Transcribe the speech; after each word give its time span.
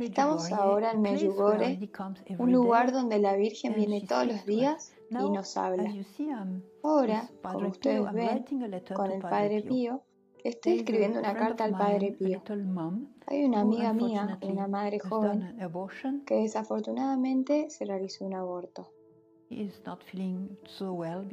Estamos 0.00 0.52
ahora 0.52 0.92
en 0.92 1.02
Medjugorje, 1.02 1.90
un 2.38 2.52
lugar 2.52 2.92
donde 2.92 3.18
la 3.18 3.34
Virgen 3.34 3.74
viene 3.74 4.00
todos 4.02 4.26
los 4.26 4.46
días 4.46 4.94
y 5.10 5.14
nos 5.14 5.56
habla. 5.56 5.92
Ahora, 6.82 7.28
como 7.42 7.68
ustedes 7.68 8.12
ven, 8.12 8.44
con 8.94 9.10
el 9.10 9.20
Padre 9.20 9.62
Pío, 9.62 10.02
estoy 10.44 10.78
escribiendo 10.78 11.18
una 11.18 11.34
carta 11.34 11.64
al 11.64 11.72
Padre 11.72 12.12
Pío. 12.12 12.42
Hay 13.26 13.44
una 13.44 13.60
amiga 13.60 13.92
mía, 13.92 14.38
una 14.42 14.68
madre 14.68 15.00
joven, 15.00 15.56
que 16.26 16.36
desafortunadamente 16.36 17.70
se 17.70 17.84
realizó 17.86 18.24
un 18.24 18.34
aborto. 18.34 18.92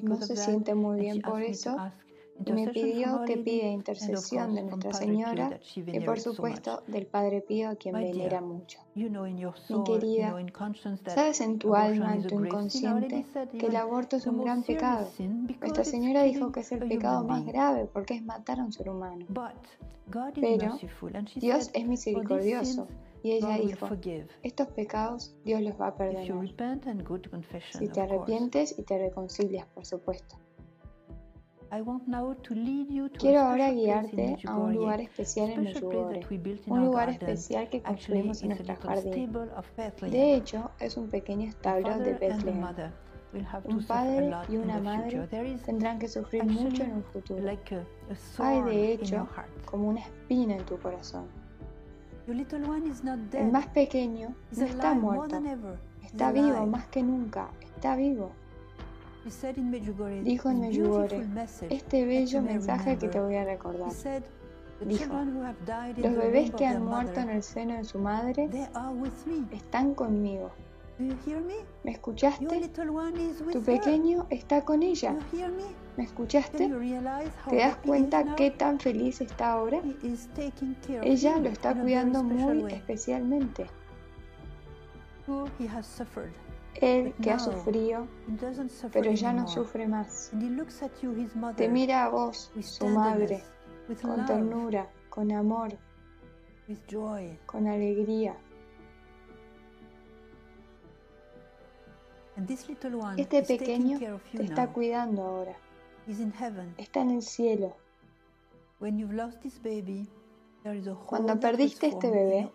No 0.01 0.15
se 0.17 0.35
siente 0.35 0.73
muy 0.75 0.99
bien 0.99 1.21
por 1.21 1.41
eso 1.43 1.75
me 2.45 2.67
pidió 2.69 3.21
que 3.25 3.37
pida 3.37 3.67
intercesión 3.67 4.55
de 4.55 4.63
Nuestra 4.63 4.93
Señora 4.93 5.59
y 5.75 5.99
por 6.01 6.19
supuesto 6.19 6.83
del 6.87 7.05
Padre 7.05 7.41
Pío 7.41 7.69
a 7.69 7.75
quien 7.75 7.95
venera 7.95 8.41
mucho. 8.41 8.79
Mi 8.95 9.83
querida, 9.85 10.35
sabes 11.07 11.41
en 11.41 11.59
tu 11.59 11.75
alma, 11.75 12.15
en 12.15 12.23
tu 12.23 12.43
inconsciente, 12.43 13.25
que 13.57 13.67
el 13.67 13.75
aborto 13.75 14.17
es 14.17 14.27
un 14.27 14.43
gran 14.43 14.63
pecado. 14.63 15.07
Nuestra 15.59 15.83
Señora 15.83 16.23
dijo 16.23 16.51
que 16.51 16.61
es 16.61 16.71
el 16.71 16.87
pecado 16.87 17.23
más 17.23 17.45
grave 17.45 17.87
porque 17.91 18.15
es 18.15 18.23
matar 18.23 18.59
a 18.59 18.63
un 18.63 18.71
ser 18.71 18.89
humano. 18.89 19.25
Pero 20.35 20.77
Dios 21.35 21.71
es 21.73 21.87
misericordioso 21.87 22.87
y 23.23 23.31
ella 23.31 23.57
dijo, 23.57 23.87
estos 24.43 24.67
pecados 24.67 25.35
Dios 25.45 25.61
los 25.61 25.79
va 25.79 25.87
a 25.87 25.95
perdonar. 25.95 26.49
Si 27.71 27.87
te 27.87 28.01
arrepientes 28.01 28.77
y 28.77 28.83
te 28.83 28.97
reconcilias, 28.97 29.67
por 29.67 29.85
supuesto. 29.85 30.37
Quiero 33.17 33.39
ahora 33.39 33.71
guiarte 33.71 34.37
a 34.45 34.57
un 34.57 34.73
lugar 34.73 34.99
especial 34.99 35.51
en 35.51 35.63
Medjugorje, 35.63 36.27
un 36.67 36.85
lugar 36.85 37.09
especial 37.09 37.69
que 37.69 37.81
construimos 37.81 38.41
en 38.41 38.49
nuestro 38.49 38.75
jardín. 38.75 39.31
De 40.01 40.35
hecho, 40.35 40.71
es 40.81 40.97
un 40.97 41.07
pequeño 41.09 41.47
establo 41.47 41.97
de 41.97 42.13
Bethlehem. 42.15 42.65
Un 43.63 43.85
padre 43.85 44.33
y 44.49 44.57
una 44.57 44.79
madre 44.81 45.25
tendrán 45.65 45.97
que 45.97 46.09
sufrir 46.09 46.43
mucho 46.43 46.83
en 46.83 46.95
un 46.95 47.03
futuro. 47.03 47.41
Hay 48.39 48.61
de 48.63 48.91
hecho 48.91 49.29
como 49.63 49.87
una 49.87 50.01
espina 50.01 50.57
en 50.57 50.65
tu 50.65 50.77
corazón. 50.77 51.27
El 52.27 53.51
más 53.51 53.67
pequeño 53.67 54.35
no 54.57 54.65
está 54.65 54.93
muerto, 54.93 55.41
está 56.03 56.33
vivo 56.33 56.65
más 56.65 56.87
que 56.87 57.01
nunca, 57.01 57.49
está 57.61 57.95
vivo. 57.95 58.31
Dijo 60.23 60.49
en 60.49 60.61
Medjugorje, 60.61 61.23
este 61.69 62.05
bello 62.05 62.41
mensaje 62.41 62.97
que 62.97 63.07
te 63.07 63.19
voy 63.19 63.35
a 63.35 63.45
recordar. 63.45 63.91
Dijo, 64.83 65.13
los 65.97 66.15
bebés 66.15 66.51
que 66.51 66.65
han 66.65 66.83
muerto 66.83 67.19
en 67.19 67.29
el 67.29 67.43
seno 67.43 67.75
de 67.75 67.83
su 67.83 67.99
madre 67.99 68.49
están 69.51 69.93
conmigo. 69.93 70.49
¿Me 71.83 71.91
escuchaste? 71.91 72.69
Tu 73.51 73.61
pequeño 73.61 74.25
está 74.29 74.63
con 74.63 74.83
ella. 74.83 75.15
¿Me 75.97 76.03
escuchaste? 76.03 76.69
¿Te 77.49 77.55
das 77.57 77.75
cuenta 77.77 78.35
qué 78.35 78.51
tan 78.51 78.79
feliz 78.79 79.21
está 79.21 79.53
ahora? 79.53 79.81
Ella 81.03 81.37
lo 81.37 81.49
está 81.49 81.75
cuidando 81.75 82.23
muy 82.23 82.73
especialmente. 82.73 83.67
Él 86.75 87.13
que 87.21 87.31
ha 87.31 87.39
sufrido, 87.39 88.07
pero 88.91 89.11
ya 89.11 89.33
no 89.33 89.47
sufre 89.47 89.87
más. 89.87 90.31
Te 91.55 91.69
mira 91.69 92.05
a 92.05 92.09
vos, 92.09 92.51
su 92.61 92.87
madre, 92.87 93.43
con 94.01 94.25
ternura, 94.25 94.89
con 95.09 95.31
amor, 95.31 95.77
con 97.45 97.67
alegría. 97.67 98.37
Este 103.17 103.43
pequeño 103.43 103.99
te 104.31 104.43
está 104.43 104.71
cuidando 104.71 105.23
ahora. 105.23 105.55
Está 106.77 107.01
en 107.01 107.11
el 107.11 107.21
cielo. 107.21 107.75
Cuando 111.05 111.39
perdiste 111.39 111.87
este 111.87 112.09
bebé, 112.09 112.51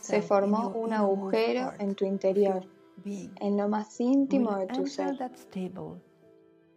se 0.00 0.22
formó 0.22 0.68
un 0.68 0.92
agujero 0.92 1.72
en 1.78 1.94
tu 1.94 2.06
interior 2.06 2.66
en 3.04 3.56
lo 3.56 3.68
más 3.68 4.00
íntimo 4.00 4.56
de 4.56 4.66
tu 4.66 4.86
ser. 4.86 5.16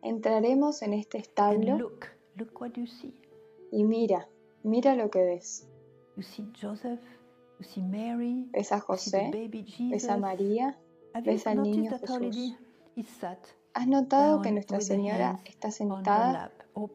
Entraremos 0.01 0.81
en 0.81 0.93
este 0.93 1.17
establo 1.17 1.91
y 3.71 3.83
mira, 3.83 4.27
mira 4.63 4.95
lo 4.95 5.09
que 5.09 5.23
ves. 5.23 5.67
Ves 8.51 8.71
a 8.71 8.79
José, 8.79 9.31
ves 9.91 10.09
a 10.09 10.17
María, 10.17 10.77
ves 11.23 11.45
al 11.47 11.61
niño 11.63 11.91
Jesús. 11.99 12.55
¿Has 13.73 13.87
notado 13.87 14.41
que 14.41 14.51
Nuestra 14.51 14.81
Señora 14.81 15.39
está 15.45 15.71
sentada 15.71 16.51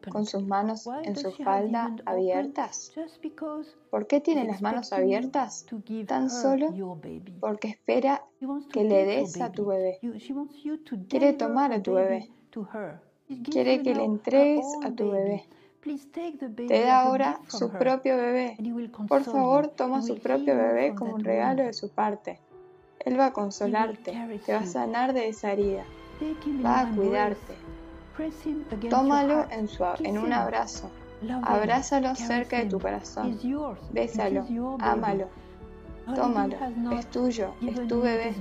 con 0.09 0.25
sus 0.25 0.45
manos 0.45 0.87
en 1.03 1.15
su 1.15 1.31
falda 1.31 1.95
abiertas? 2.05 2.91
¿Por 3.89 4.07
qué 4.07 4.19
tiene 4.19 4.45
las 4.45 4.61
manos 4.61 4.91
abiertas? 4.91 5.65
Tan 6.07 6.29
solo 6.29 6.73
porque 7.39 7.69
espera 7.69 8.23
que 8.71 8.83
le 8.83 9.05
des 9.05 9.39
a 9.41 9.51
tu 9.51 9.65
bebé. 9.65 9.99
Quiere 11.07 11.33
tomar 11.33 11.71
a 11.71 11.81
tu 11.81 11.93
bebé. 11.93 12.29
Quiere 13.49 13.81
que 13.81 13.95
le 13.95 14.03
entregues 14.03 14.65
a 14.83 14.91
tu 14.91 15.11
bebé. 15.11 15.47
Te 16.67 16.81
da 16.81 17.01
ahora 17.01 17.39
su 17.47 17.69
propio 17.69 18.17
bebé. 18.17 18.57
Por 19.07 19.23
favor, 19.23 19.67
toma 19.69 20.01
su 20.01 20.17
propio 20.17 20.55
bebé 20.57 20.95
como 20.95 21.15
un 21.15 21.23
regalo 21.23 21.63
de 21.63 21.73
su 21.73 21.89
parte. 21.89 22.39
Él 22.99 23.19
va 23.19 23.27
a 23.27 23.33
consolarte, 23.33 24.13
te 24.45 24.53
va 24.53 24.59
a 24.59 24.65
sanar 24.65 25.13
de 25.13 25.27
esa 25.27 25.51
herida 25.51 25.85
va 26.63 26.81
a 26.81 26.89
cuidarte. 26.89 27.55
Tómalo 28.89 29.45
en, 29.51 29.67
su, 29.67 29.83
en 29.99 30.17
un 30.17 30.31
abrazo. 30.31 30.89
Abrázalo 31.43 32.15
cerca 32.15 32.57
de 32.59 32.65
tu 32.65 32.79
corazón. 32.79 33.37
Bésalo, 33.91 34.45
ámalo. 34.79 35.27
Tómalo, 36.13 36.55
es 36.91 37.07
tuyo, 37.07 37.55
es 37.67 37.87
tu 37.87 37.99
bebé. 37.99 38.35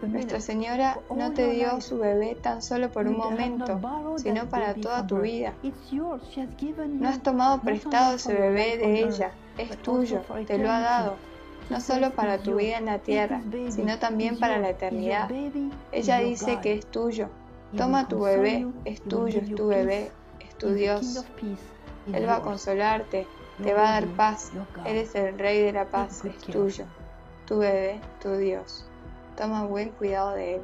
Nuestra 0.00 0.40
Señora 0.40 0.98
no 1.14 1.32
te 1.32 1.50
dio 1.50 1.80
su 1.82 1.98
bebé 1.98 2.34
tan 2.34 2.62
solo 2.62 2.90
por 2.90 3.06
un 3.06 3.18
momento, 3.18 3.78
sino 4.16 4.48
para 4.48 4.74
toda 4.74 5.06
tu 5.06 5.18
vida. 5.18 5.52
No 6.88 7.08
has 7.08 7.22
tomado 7.22 7.60
prestado 7.60 8.16
ese 8.16 8.32
bebé 8.32 8.78
de 8.78 9.02
ella, 9.02 9.32
es 9.58 9.76
tuyo, 9.82 10.22
te 10.46 10.56
lo 10.56 10.70
ha 10.70 10.80
dado 10.80 11.29
no 11.70 11.80
solo 11.80 12.10
para 12.10 12.38
tu 12.38 12.56
vida 12.56 12.78
en 12.78 12.86
la 12.86 12.98
tierra, 12.98 13.40
sino 13.70 13.98
también 13.98 14.38
para 14.38 14.58
la 14.58 14.70
eternidad. 14.70 15.30
Ella 15.92 16.18
dice 16.18 16.58
que 16.60 16.74
es 16.74 16.86
tuyo. 16.86 17.28
Toma 17.76 18.08
tu 18.08 18.20
bebé, 18.20 18.66
es 18.84 19.00
tuyo, 19.00 19.40
es 19.40 19.54
tu 19.54 19.68
bebé, 19.68 20.10
es 20.40 20.54
tu 20.56 20.74
Dios. 20.74 21.24
Él 22.12 22.28
va 22.28 22.36
a 22.36 22.42
consolarte, 22.42 23.26
te 23.62 23.72
va 23.72 23.88
a 23.88 24.00
dar 24.00 24.08
paz. 24.16 24.50
Él 24.84 24.96
es 24.96 25.14
el 25.14 25.38
Rey 25.38 25.62
de 25.62 25.72
la 25.72 25.84
paz, 25.86 26.24
es 26.24 26.36
tuyo. 26.38 26.84
Tu 27.46 27.58
bebé, 27.58 28.00
tu 28.20 28.32
Dios. 28.32 28.86
Toma 29.36 29.64
buen 29.64 29.90
cuidado 29.90 30.32
de 30.32 30.56
él. 30.56 30.62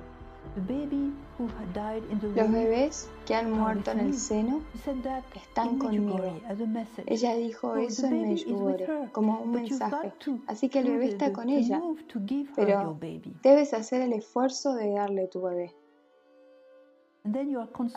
Los 2.35 2.51
bebés 2.51 3.11
que 3.27 3.35
han 3.35 3.51
muerto 3.51 3.91
en 3.91 4.01
el 4.01 4.15
seno 4.15 4.63
están 5.35 5.79
conmigo. 5.79 6.19
Ella 7.07 7.35
dijo 7.35 7.77
eso 7.77 8.07
en 8.07 8.23
Medjugorje 8.29 9.09
como 9.13 9.41
un 9.41 9.51
mensaje. 9.51 10.13
Así 10.47 10.69
que 10.69 10.79
el 10.81 10.91
bebé 10.91 11.09
está 11.09 11.33
con 11.33 11.49
ella, 11.51 11.83
pero 12.55 12.99
debes 13.43 13.75
hacer 13.75 14.01
el 14.03 14.13
esfuerzo 14.15 14.75
de 14.75 14.93
darle 14.93 15.27
tu 15.29 15.43
bebé. 15.43 15.75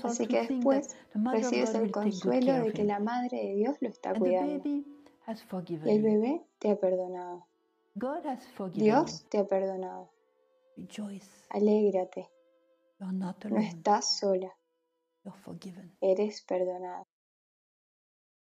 Así 0.04 0.28
que 0.28 0.40
después 0.48 0.96
recibes 1.32 1.74
el 1.76 1.92
consuelo 1.92 2.54
de 2.54 2.74
que 2.74 2.84
la 2.84 3.00
Madre 3.00 3.38
de 3.38 3.56
Dios 3.56 3.78
lo 3.82 3.88
está 3.90 4.14
cuidando. 4.16 4.64
Y 4.66 4.86
el 5.90 6.02
bebé 6.02 6.42
te 6.58 6.72
ha 6.72 6.76
perdonado. 6.76 7.46
Dios 8.74 9.26
te 9.30 9.38
ha 9.38 9.46
perdonado. 9.48 10.10
Alégrate. 11.50 12.28
No 13.50 13.62
estás 13.62 14.18
sola. 14.20 14.54
Eres 16.02 16.42
perdonada. 16.44 17.09